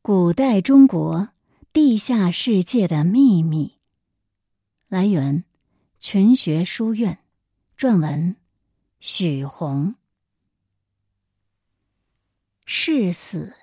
[0.00, 1.30] 古代中国
[1.72, 3.74] 地下世界的秘密。
[4.86, 5.44] 来源：
[5.98, 7.18] 群学书院，
[7.76, 8.36] 撰文：
[9.00, 9.94] 许宏。
[12.64, 13.54] 视死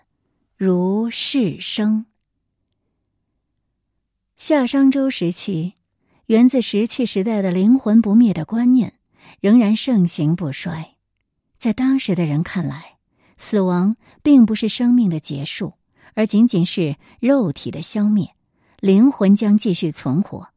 [0.56, 2.06] 如视生。
[4.36, 5.74] 夏商周时期，
[6.28, 8.99] 源自石器时代的灵魂不灭的观念
[9.40, 10.96] 仍然盛行不衰。
[11.58, 12.97] 在当时的人看来，
[13.38, 15.74] 死亡并不是生命的结束。
[16.16, 18.36] 而仅仅是肉体的消灭，
[18.80, 20.48] 灵魂将继续存活，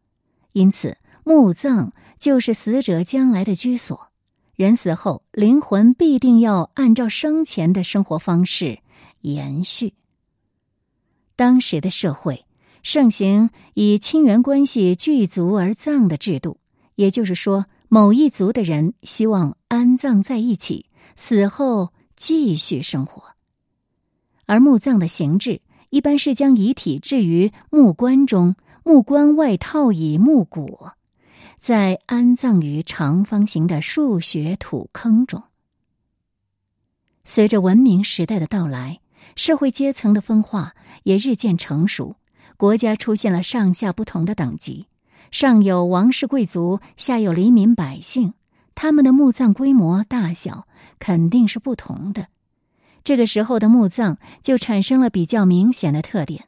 [0.53, 4.11] 因此墓葬就是死者将来的居所。
[4.55, 8.79] 人死后，灵魂必定要按照生前的生活方式
[9.21, 9.95] 延续。
[11.37, 12.45] 当时的社会
[12.83, 16.59] 盛行以亲缘关系聚族而葬的制度，
[16.97, 23.23] 也就是说，某一族的人希望安葬在一起，死后继续生活。
[24.48, 30.93] 而墓葬的形制一般是将遗体置于木棺中，木棺外套以木椁，
[31.59, 35.43] 再安葬于长方形的数学土坑中。
[37.24, 39.01] 随着文明时代的到来，
[39.37, 42.16] 社会阶层的分化也日渐成熟，
[42.57, 44.87] 国家出现了上下不同的等级，
[45.30, 48.32] 上有王室贵族，下有黎民百姓，
[48.74, 50.66] 他们的墓葬规模大小
[50.99, 52.29] 肯定是不同的。
[53.04, 56.45] 这个时候的墓葬就产生了比较明显的特点：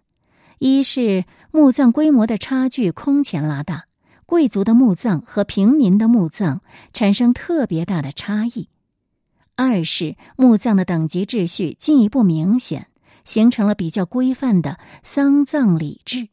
[0.59, 3.85] 一是墓葬规模的差距空前拉大，
[4.27, 6.61] 贵族的墓葬和平民的墓葬
[6.93, 8.69] 产生特别大的差异；
[9.57, 12.89] 二是墓葬的等级秩序进一步明显，
[13.25, 16.29] 形成了比较规范的丧葬礼制。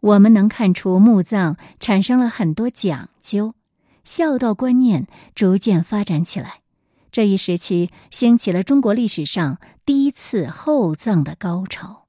[0.00, 3.54] 我们能看出墓葬产生了很多讲究，
[4.04, 6.61] 孝道观念逐渐发展起来。
[7.12, 12.06] 这一时期兴起了中国历史上第一次厚葬的高潮。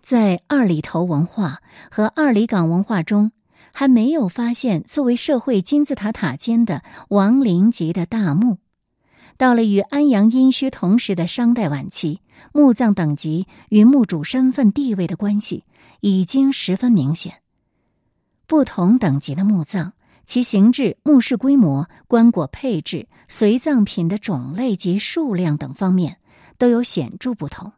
[0.00, 1.60] 在二里头文化
[1.90, 3.32] 和二里岗文化中，
[3.72, 8.58] 还没有发现作为社会金字塔塔尖的王陵级的大墓。
[9.36, 12.20] 到了与安阳殷墟同时的商代晚期，
[12.52, 15.64] 墓葬等级与墓主身份地位的关系
[16.00, 17.40] 已经十分明显。
[18.46, 19.94] 不同等级的墓葬。
[20.24, 26.18] 其形制、墓室规模、棺椁配置、随葬品的种类及数量等方面
[26.58, 27.72] 都有显著不同。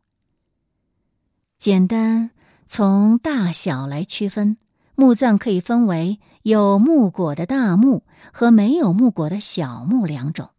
[1.58, 2.30] 简单
[2.66, 4.58] 从大小来区分，
[4.94, 10.50] 墓葬可以分为有木椁的大墓和没有木椁的小墓两种。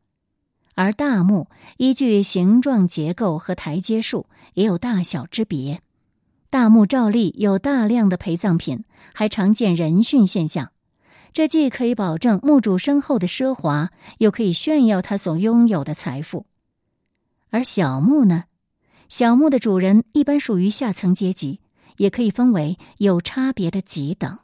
[0.74, 1.48] 而大墓
[1.78, 4.26] 依据形状、结构和台阶数
[4.56, 5.82] 也有大小之别。
[6.50, 10.72] 大墓照例有大量的陪葬品，还常见人殉现象。
[11.36, 16.46] 这既可以保证墓主身后的奢华，又可以炫耀他所拥有的财富。
[17.50, 18.46] 而小墓呢？
[19.10, 21.60] 小墓的主人一般属于下层阶级，
[21.98, 24.40] 也可以分为有差别的几等。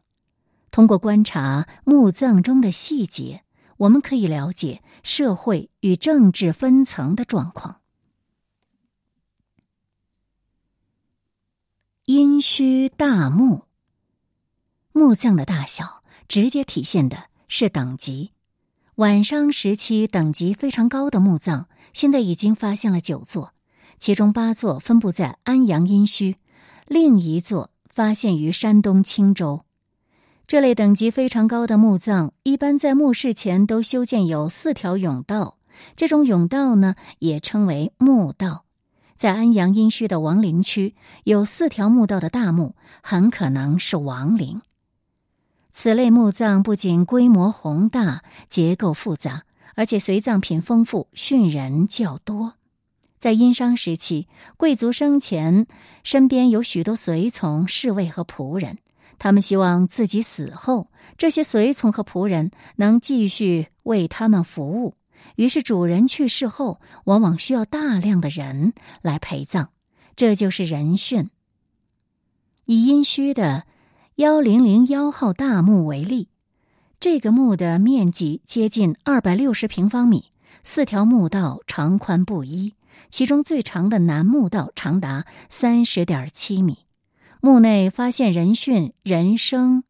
[0.69, 3.45] 通过观察墓葬中的细节，
[3.77, 7.79] 我们可以了解社会与政治分层的状况。
[12.03, 13.63] 殷墟大墓，
[14.91, 16.00] 墓葬的大小。
[16.31, 18.31] 直接体现的是等级。
[18.95, 23.53] 晚商时期等级非常高的墓葬，现在已经发现了九座，
[23.99, 26.35] 其中八座分布在安阳殷墟，
[26.87, 29.65] 另一座发现于山东青州。
[30.47, 35.57] 这类等级非常高的墓葬，一般在墓室前都修建有四条甬道，
[35.97, 38.63] 这种甬道呢也称为墓道。
[39.17, 44.61] 在安阳殷墟的王陵区，有四条墓道的大墓，很可能是王陵。
[45.73, 49.43] 此类墓葬不仅规模宏大、结构复杂，
[49.73, 52.55] 而且随葬品丰富、殉人较多。
[53.17, 54.27] 在殷商时期，
[54.57, 55.67] 贵族生前
[56.03, 58.79] 身边有许多随从、侍卫和仆人，
[59.17, 64.95] 他们希望自己死后，这些随从和仆人能继续为他们服务。
[65.35, 69.69] 于是，主人去世后，往往需要大量的人来陪葬，
[70.15, 71.29] 这就是人殉。
[72.65, 73.63] 以殷墟的。
[74.21, 76.27] 幺零零幺号大墓为例，
[76.99, 80.25] 这个墓的面积接近二百六十平方米，
[80.61, 82.75] 四条墓道长宽不一，
[83.09, 86.85] 其中最长的南墓道长达三十点七米。
[87.41, 89.83] 墓内发现人殉人生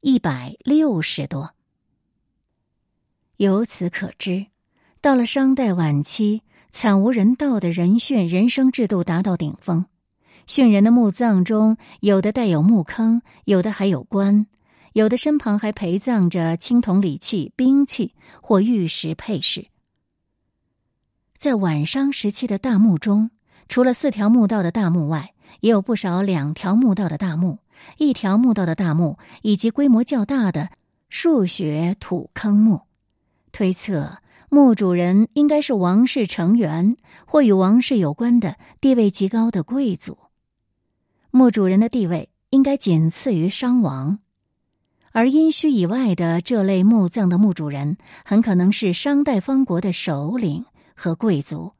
[0.00, 1.50] 一百六十多。
[3.36, 4.46] 由此可知，
[5.02, 6.40] 到了商代晚期，
[6.70, 9.84] 惨无人道的人殉人生制度达到顶峰。
[10.46, 14.46] 殉人的墓葬中，有的带有墓坑，有的还有棺，
[14.92, 19.66] 有的身旁还陪葬着青铜礼器、兵器或玉石配饰。
[21.36, 23.30] 在晚商时期的大墓中，
[23.68, 27.60] 除了四条墓道的大墓外，也有不少两条墓道的大墓、
[27.98, 30.70] 一条墓道的大墓，以及规模较大的
[31.08, 32.82] 数学土坑墓。
[33.52, 36.96] 推测墓主人应该是王室成员
[37.26, 40.18] 或与王室有关的地位极高的贵族。
[41.30, 44.18] 墓主人的地位应该仅次于商王。
[45.12, 51.72] 而殷墟以外的这类墓葬的墓主人，很可能是商代方国的首领和贵族。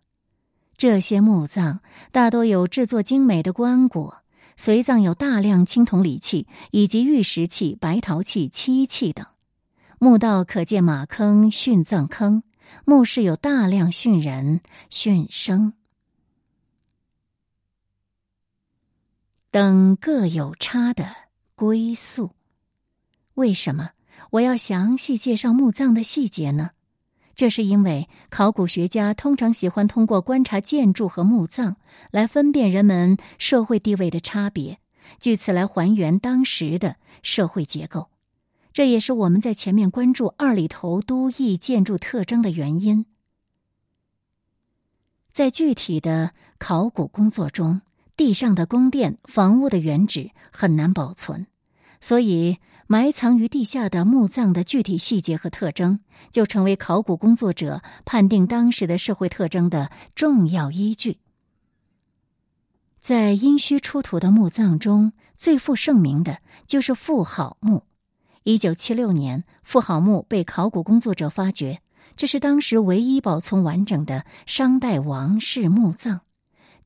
[0.76, 1.80] 这些墓葬
[2.10, 4.18] 大多有制作精美的棺椁，
[4.56, 9.26] 随葬有大量青铜礼器以及玉石器、白陶器、漆器等。
[9.98, 12.42] 墓道可见马坑、殉葬坑，
[12.84, 14.60] 墓室有大量殉人、
[14.90, 15.74] 殉生
[19.50, 21.16] 等各有差的
[21.56, 22.30] 归宿。
[23.34, 23.90] 为什么
[24.30, 26.70] 我要详细介绍墓葬的细节呢？
[27.34, 31.76] 这是因为考古学家通常喜欢通过观察建筑和墓葬
[32.12, 34.78] 来分辨人们社会地位的差别，
[35.18, 38.10] 据此来还原当时的社会结构。
[38.72, 43.06] 这也是我们在前面关注二里头都邑建筑特征的原因。
[45.32, 47.80] 在具体的考古工作中，
[48.20, 51.46] 地上的宫殿、房屋的原址很难保存，
[52.02, 52.58] 所以。
[52.86, 56.00] 埋藏于地下的墓葬的具体细节和特征，
[56.32, 61.18] 就成为考古工作者判定当时的社会特征的重要依据。
[62.98, 67.84] 在殷墟出土的墓葬中，最负盛名的就是妇好墓。
[68.42, 71.80] 一九七六年，妇好墓被考古工作者发掘，
[72.16, 76.22] 这是当时唯一保存完整的商代王室墓葬。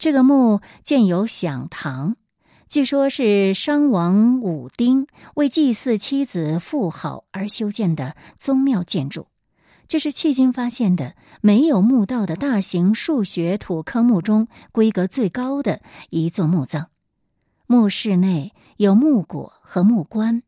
[0.04, 2.16] 这个墓建有享堂。
[2.68, 9.28] 据说，是商王武丁为祭祀妻子妇好而修建的宗庙建筑。
[9.88, 15.80] 这是迄今发现的没有墓道的大型数学土坑墓中规格最高的
[16.10, 16.90] 一座墓葬。
[17.66, 20.42] 墓室内有木椁和木棺，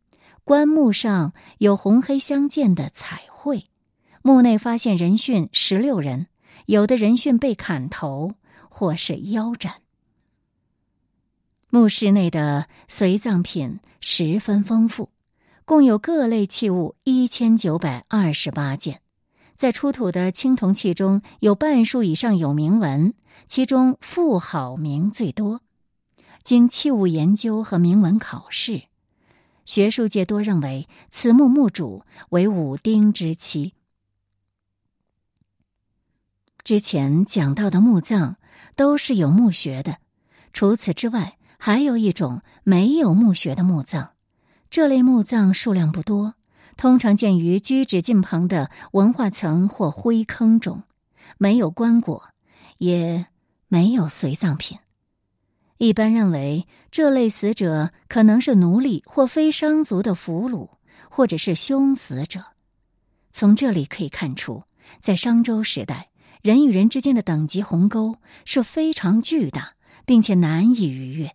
[0.44, 3.64] 棺木上有红黑相间的彩绘。
[4.20, 6.26] 墓内发现人殉十六人，
[6.66, 8.32] 有的人殉被砍头
[8.76, 9.76] 或是腰斩。
[11.70, 15.08] 墓室内的随葬品十分丰富，
[15.64, 19.00] 共有各类器物一千九百二十八件。
[19.54, 23.14] 在出土的青铜器中有半数以上有铭文，
[23.48, 25.62] 其中妇好铭最多。
[26.42, 28.82] 经器物研究和铭文考试，
[29.64, 33.72] 学术界多认为此墓墓主为武丁之妻。
[36.62, 38.36] 之前讲到的墓葬
[38.76, 39.96] 都是有墓穴的，
[40.52, 41.36] 除此之外。
[41.58, 44.10] 还有一种没有墓穴的墓葬，
[44.68, 46.34] 这类墓葬数量不多，
[46.76, 50.82] 通常见于居址近旁的文化层或灰坑中，
[51.38, 52.22] 没有棺椁，
[52.76, 53.26] 也
[53.68, 54.78] 没有随葬品。
[55.78, 60.68] 一般认为，这类死者可能是奴隶或非商族的俘虏，
[61.10, 62.44] 或者是凶死者。
[63.32, 64.62] 从这里可以看出，
[65.00, 66.10] 在商周时代，
[66.46, 71.34] 人与人之间的等级鸿沟是非常巨大，并且难以逾越。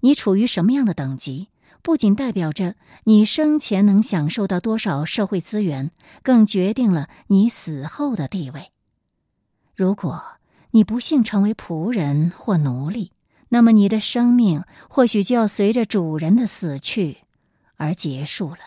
[0.00, 1.48] 你处于什么样的等级，
[1.80, 5.90] 不仅代表着你生前能享受到多少社会资源，
[6.22, 8.72] 更决定了你死后的地位。
[9.74, 10.22] 如果
[10.72, 13.12] 你不幸成为仆人或奴隶，
[13.48, 17.22] 那么你的生命或许就要随着主人的死去
[17.76, 18.58] 而结束了。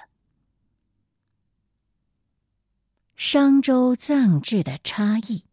[3.15, 5.43] 商周葬制的差异。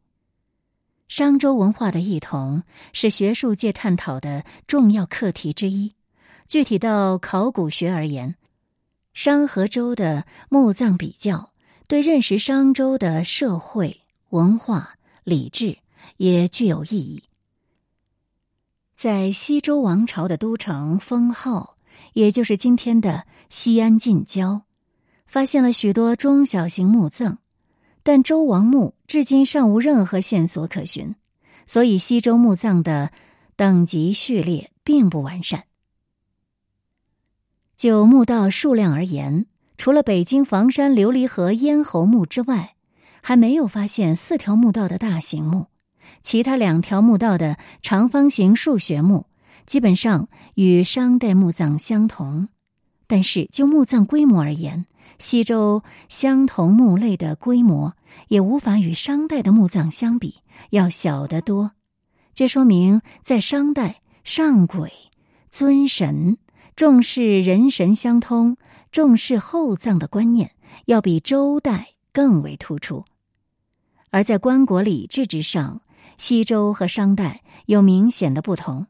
[1.15, 2.63] 商周文化的异同
[2.95, 5.93] 是学术界探讨的重要课题之一。
[6.49, 8.35] 具体到考古学而言，
[9.13, 11.53] 商和周的墓葬比较，
[11.87, 14.01] 对认识商周的社会
[14.31, 15.77] 文化礼制
[16.17, 17.25] 也具有意义。
[18.95, 21.77] 在西周王朝的都城封号，
[22.15, 24.63] 也就是今天的西安近郊，
[25.27, 27.37] 发现了许多中小型墓葬。
[28.03, 31.15] 但周王墓至今尚无任何线索可循，
[31.67, 33.13] 所以西周墓葬的
[33.57, 35.65] 等级序列并不完善。
[37.77, 42.75] 就墓道数量而言，除了北京房山琉璃河咽喉墓之外，
[43.21, 45.67] 还没有发现四条墓道的大型墓。
[46.23, 49.27] 其他两条墓道的长方形数学墓
[49.67, 52.49] 基本上与商代墓葬相同，
[53.13, 54.87] 但是就墓葬规模而言。
[55.19, 57.95] 西周相同墓类的规模
[58.29, 60.37] 也无法与商代的墓葬相比，
[60.71, 61.73] 要小得多。
[62.33, 64.91] 这说明在商代，上鬼
[65.51, 66.39] 尊神、
[66.75, 68.57] 重视人神相通、
[68.91, 70.53] 重视厚葬的观念
[70.87, 73.05] 要比周代更为突出。
[74.09, 75.83] 而在棺椁礼制之上，
[76.17, 78.87] 西周和商代有明显的不同。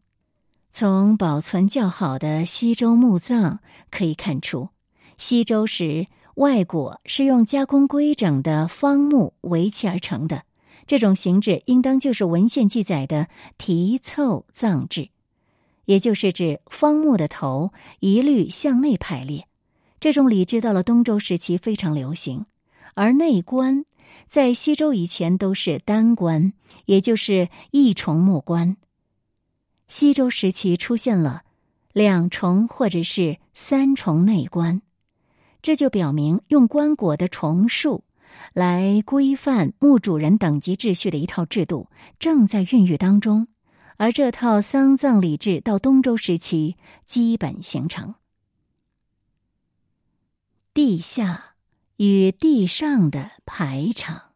[0.74, 3.60] 从保存较好的西周墓葬
[3.90, 4.70] 可以看出，
[5.18, 10.44] 西周时外椁是用加工规整的方木围砌而成的，
[10.86, 15.10] 这种形制应当就是文献记载的提凑葬制，
[15.84, 19.46] 也就是指方木的头一律向内排列。
[20.00, 22.46] 这种礼制到了东周时期非常流行，
[22.94, 23.84] 而内棺
[24.26, 26.54] 在西周以前都是单棺，
[26.86, 28.78] 也就是一重木棺。
[29.92, 31.42] 西周时期出现了
[31.92, 34.80] 两重或者是三重内棺，
[35.60, 38.02] 这就表明用棺椁的重数
[38.54, 43.48] 来规范墓主人等级秩序的一套制度正在孕育当中，
[43.98, 48.14] 而这套丧葬礼制到东周时期基本形成。
[50.72, 51.56] 地下
[51.98, 54.32] 与地上的排场，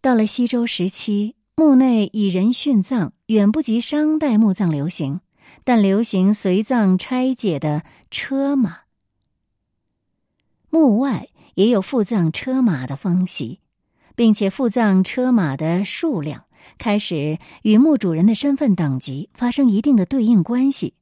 [0.00, 5.20] 到了西周时期，墓内以人殉葬远不及商代墓葬流行，
[5.64, 8.80] 但流行随葬拆解的车马。
[10.70, 13.60] 墓外也有附葬车马的风习，
[14.14, 16.44] 并且附葬车马的数量
[16.78, 20.94] 开始与墓主人的身份等级发生一定的对应关系。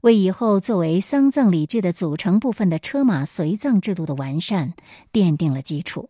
[0.00, 4.72] 为以后作为丧葬礼制的组成部分的车马随葬制度的完善
[5.12, 6.08] 奠定了基础。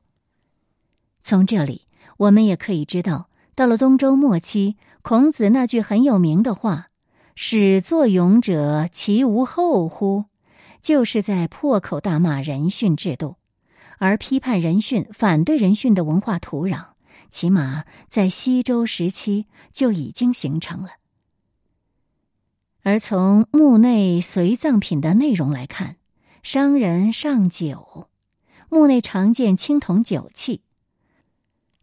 [1.22, 6.88] 从这里，我们也可以知道，到了东周末期，孔子那句很有名的话
[7.36, 10.24] “始作俑者，其无后乎”，
[10.80, 13.36] 就是在破口大骂人殉制度，
[13.98, 16.86] 而批判人殉、反对人殉的文化土壤，
[17.28, 20.90] 起码在西周时期就已经形成了。
[22.82, 25.96] 而从墓内随葬品的内容来看，
[26.42, 28.08] 商人上酒，
[28.70, 30.62] 墓内常见青铜酒器；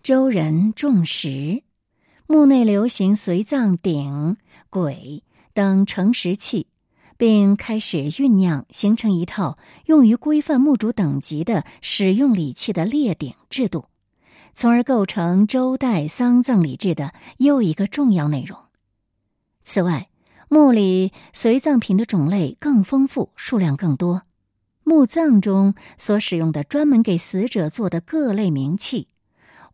[0.08, 1.64] 周人重石，
[2.28, 4.38] 墓内流行随葬鼎、
[4.72, 5.22] 簋
[5.54, 6.68] 等盛石器，
[7.18, 13.88] 并开始酝酿形成一套用于规范墓主等级的使用礼器的列鼎制度，
[14.54, 18.58] 从而构成周代丧葬礼制的又一个重要内容。
[19.66, 20.08] 此外，
[20.48, 24.22] 墓里随葬品的种类更丰富，数量更多。
[24.86, 29.10] 墓葬中所使用的专门给死者做的各类名器，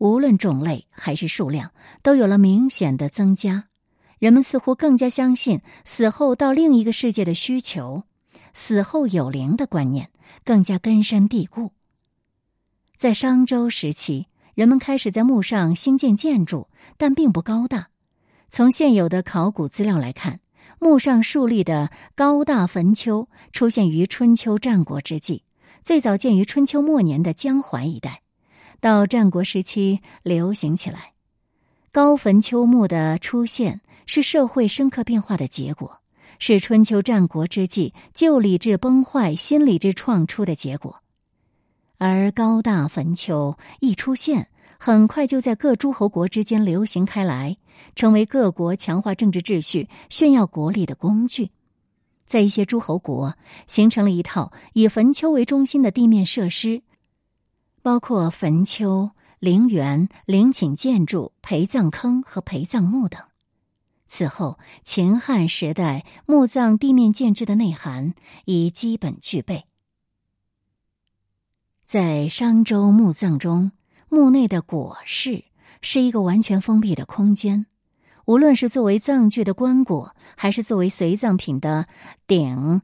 [0.03, 3.69] 无论种类还是数量，都有了明显的增加。
[4.19, 8.03] 人们似乎更加相信死后到另一个世界的需求，
[8.51, 10.09] 死后有灵的观念
[10.43, 11.71] 更加根深蒂固。
[12.97, 16.67] 在商周时期，人们开始在墓上兴建建筑，
[16.97, 17.87] 但并不高大。
[18.49, 20.41] 从现有的考古资料来看。
[20.79, 25.43] 墓上竖立的高大坟丘出现于春秋战国之际，
[25.81, 28.21] 最早见于春秋末年的江淮一带，
[28.83, 31.13] 到战国时期流行起来。
[31.93, 36.01] 高坟丘墓的出现是社会深刻变化的结果，
[36.37, 41.01] 是春秋战国之际旧礼制崩坏、新礼制创出的结果。
[41.97, 47.55] 而高大坟丘一出现，很快就在各诸侯国之间流行开来。
[47.95, 51.51] 成为各国强化政治秩序、炫耀国力的工具，
[52.25, 53.35] 在一些诸侯国
[53.65, 56.83] 形成了一套以坟丘为中心的地面设施，
[57.83, 63.21] 包括坟丘、陵园、陵寝建筑、陪葬坑和陪葬墓等。
[64.07, 68.13] 此后，秦汉时代墓葬地面建制的内涵
[68.45, 69.65] 已基本具备。
[71.85, 73.71] 在商周墓葬中，
[74.09, 75.43] 墓内的椁室
[75.81, 77.65] 是一个完全封闭的空间。
[78.25, 81.87] 无论是作为葬具的棺椁，还是作为随葬品的
[82.25, 82.81] 鼎、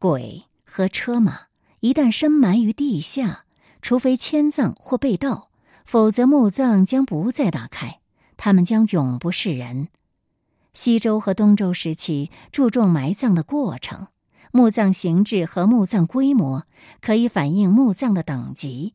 [0.00, 1.48] 簋和车马，
[1.80, 3.44] 一旦深埋于地下，
[3.82, 5.50] 除非迁葬或被盗，
[5.84, 8.00] 否则墓葬将不再打开，
[8.36, 9.88] 他们将永不示人。
[10.74, 14.08] 西周和东周时期注重埋葬的过程，
[14.52, 16.66] 墓葬形制和墓葬规模
[17.00, 18.94] 可以反映墓葬的等级。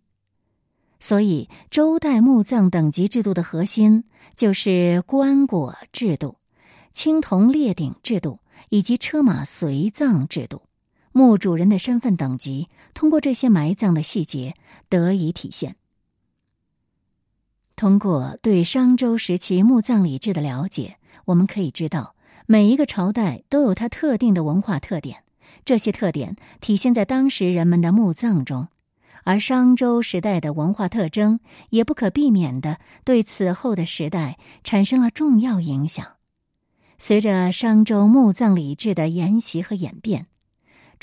[0.99, 6.37] 所以，周代墓葬等级制度的核心就是棺椁制度、
[6.93, 10.61] 青铜列鼎制度以及车马随葬制度。
[11.13, 14.55] 墓主人的身份等级通过这些埋葬的细节
[14.89, 15.77] 得以体现。
[17.75, 22.15] 通过对商周时期墓葬礼制的了解，我们可以知道，
[22.45, 25.23] 每一个朝代都有它特定的文化特点，
[25.65, 28.67] 这些特点体现在当时人们的墓葬中。
[29.25, 31.39] 而商周时代的文化特征
[31.69, 36.05] 也不可避免的对此后的时代产生了重要影响。
[36.97, 40.27] 随着商周墓葬礼制的沿袭和演变，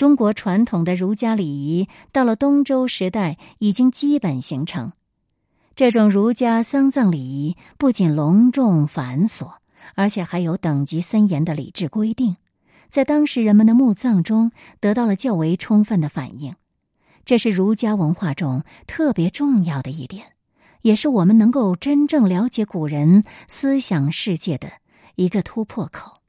[0.00, 4.92] 中国传统的儒家礼仪到了东周时代已经基本形成。
[5.76, 9.56] 这种儒家丧葬礼仪不仅隆重繁琐，
[9.94, 12.36] 而且还有等级森严的礼制规定，
[12.88, 16.56] 在当时人们的墓葬中得到了较为充分的反映。
[17.26, 20.28] 这是儒家文化中特别重要的一点，
[20.80, 24.72] 也是我们能够真正了解古人思想世界的
[25.16, 26.19] 一个突破口。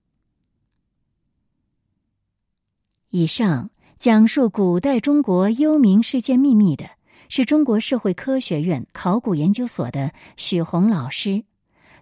[3.11, 6.85] 以上讲述古代中国幽冥事件秘密的
[7.27, 11.43] 是中国社会科学院考古研究所的许红老师，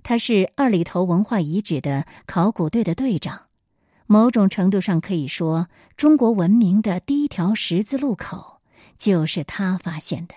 [0.04, 3.48] 他是二里头文化遗址的考古队的队长，
[4.06, 8.60] 某种程度上可以说，中国文明的第一条十字路口。
[8.96, 10.36] 就是他发现的。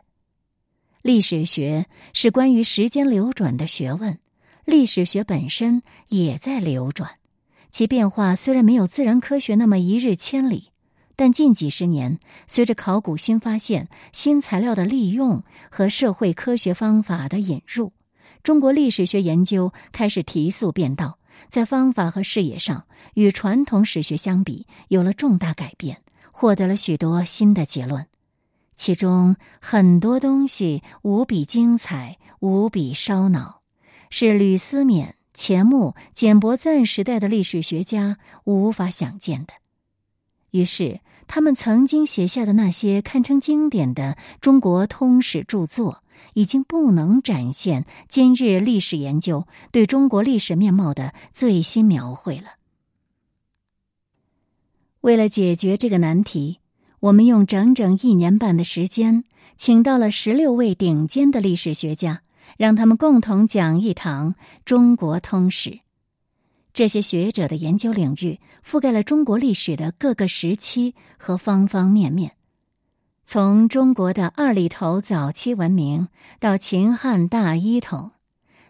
[1.02, 4.21] 历史学是关于时间流转的学问，
[4.64, 7.11] 历史学本身也在流转，
[7.73, 10.73] 其变化虽然没有自然科学那么一日千里，
[11.17, 17.95] 但近几十年，随着考古新发现、新材料的利用和社会科学方法的引入，
[18.43, 28.07] 中国历史学研究开始提速变道，在方法和视野上与传统史学相比有了重大改变，获得了许多新的结论。
[28.76, 33.62] 其中很多东西无比精彩，无比烧脑，
[34.11, 39.53] 是吕思勉、钱穆、简伯赞时代的历史学家无法想见的。
[40.51, 46.03] 于是，他们曾经写下的那些堪称经典的中国通史著作，
[46.35, 52.57] 已经不能展现今日历史研究对中国历史面貌的最新描绘了。
[55.01, 56.59] 为了解决这个难题。
[57.03, 59.25] 我们用整整一年半的时间，
[59.57, 62.23] 请到了十六位顶尖的历史学家，
[62.62, 65.81] 让他们共同讲一堂中国通史。
[66.73, 72.37] 这些学者的研究领域覆盖了中国历史的各个时期和方方面面，
[73.25, 76.07] 从中国的二里头早期文明
[76.38, 78.12] 到秦汉大一统，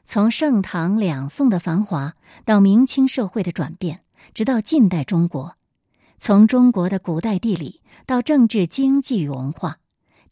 [0.06, 2.14] 从盛唐两宋的繁华
[2.46, 4.00] 到明清社会的转变，
[4.32, 5.58] 直到近代中国。
[6.18, 9.76] 从中国的古代地理到政治、经济与文化，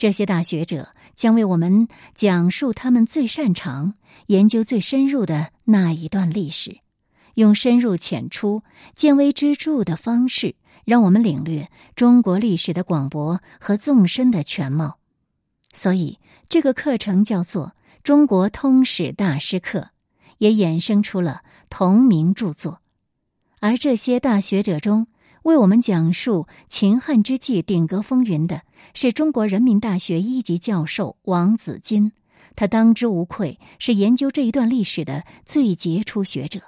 [0.00, 3.92] 这些大学者将为我们讲述他们最擅长、
[4.28, 6.78] 研究最深入的那一段历史，
[7.34, 8.62] 用深入浅出、
[8.96, 10.54] 见微知著的方式，
[10.86, 14.96] 让我们领略中国历史的广博和纵深的全貌。
[15.74, 17.66] 所以，这个课程叫做
[18.02, 19.78] 《中国通史大师课》，
[20.38, 22.80] 也衍生出了同名著作。
[23.60, 25.08] 而这些大学者中，
[25.42, 32.12] 为我们讲述秦汉之际鼎革风云的是中国人民大学一级教授王子金，
[32.54, 36.60] 他当之无愧是研究这一段历史的最杰出学者。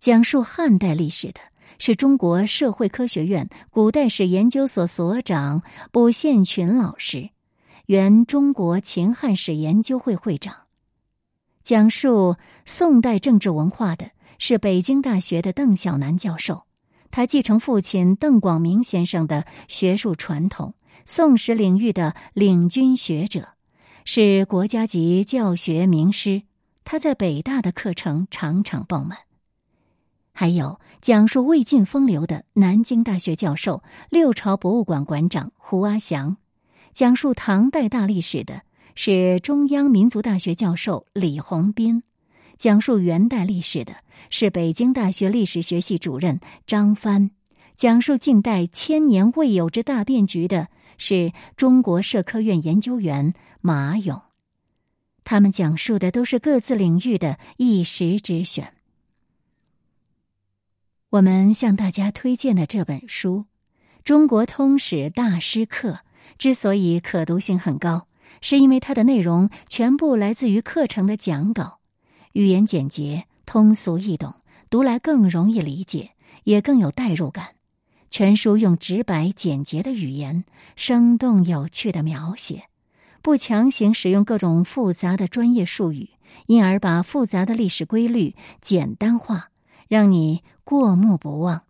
[0.00, 1.40] 讲述汉代历史的
[1.78, 7.30] 是中国社会科学院古代史研究所所长卜宪群老师，
[7.86, 10.54] 原中国秦汉史研究会会长。
[11.62, 16.64] 讲述宋代政治文化的是北京大学的邓小南教授。
[17.10, 20.74] 他继承父亲邓广明先生的学术传统，
[21.06, 23.50] 宋史领域的领军学者，
[24.04, 26.42] 是国家级教学名师。
[26.84, 29.18] 他在北大的课程场场爆满。
[30.32, 36.36] 还有讲述魏晋风流的南京大学教授、六朝博物馆馆长胡阿祥，
[36.92, 38.62] 讲述唐代大历史的
[38.96, 42.02] 是中央民族大学教授李洪斌。
[42.58, 43.94] 讲述元代历史的
[44.30, 47.30] 是北京大学历史学系主任张帆，
[47.74, 54.22] 讲述近代千年未有之大变局的是中国社科院研究员马勇。
[55.24, 58.74] 他们讲述的都是各自领域的一时之选。
[61.10, 63.38] 我们向大家推荐的这本书
[64.02, 65.92] 《中国通史大师课》，
[66.38, 68.08] 之所以可读性很高，
[68.40, 71.78] 是因为它的内容全部来自于课程的讲稿。
[72.32, 74.34] 语言简洁、通俗易懂，
[74.70, 76.10] 读来更容易理解，
[76.44, 77.50] 也更有代入感。
[78.10, 80.44] 全书用直白简洁的语言，
[80.76, 82.64] 生动有趣的描写，
[83.22, 86.10] 不强行使用各种复杂的专业术语，
[86.46, 89.50] 因而把复杂的历史规律简单化，
[89.88, 91.62] 让你过目不忘。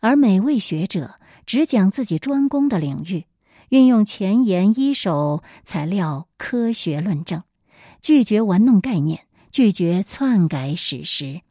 [0.00, 3.24] 而每位学者只讲自己专攻的领域，
[3.70, 7.42] 运用前沿一手材料科学论证，
[8.00, 9.26] 拒绝玩弄概念。
[9.52, 11.42] 拒绝篡改史实。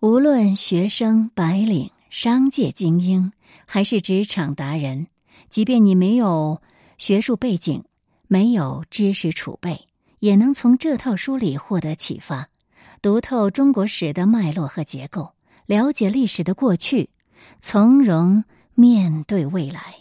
[0.00, 3.32] 无论学生、白领、商界精英，
[3.64, 5.06] 还是职场达人，
[5.48, 6.60] 即便你没有
[6.98, 7.84] 学术背景、
[8.26, 9.86] 没有知识储备，
[10.18, 12.48] 也能从这套书里获得启发，
[13.00, 15.34] 读透中国史的脉络和结构，
[15.66, 17.10] 了解历史的过去，
[17.60, 18.42] 从容
[18.74, 19.94] 面对未来。